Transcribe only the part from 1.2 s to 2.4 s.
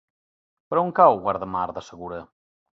Guardamar del Segura?